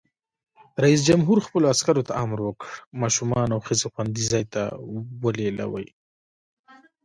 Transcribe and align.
رئیس 0.83 1.01
جمهور 1.07 1.37
خپلو 1.47 1.65
عسکرو 1.73 2.07
ته 2.07 2.13
امر 2.23 2.39
وکړ؛ 2.43 2.69
ماشومان 3.01 3.47
او 3.55 3.59
ښځې 3.67 3.87
خوندي 3.93 4.23
ځای 4.31 4.43
ته 4.53 4.61
ولېلوئ! 5.23 5.87